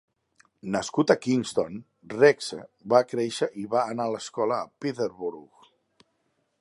[0.75, 1.75] Nascut a Kingston,
[2.13, 2.61] Rexe
[2.95, 5.71] va créixer i va anar a l"escola a Peterborough.